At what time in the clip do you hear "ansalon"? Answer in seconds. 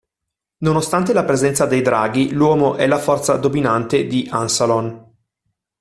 4.31-5.07